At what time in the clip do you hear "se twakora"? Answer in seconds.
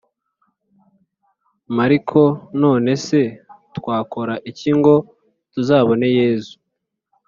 3.05-4.33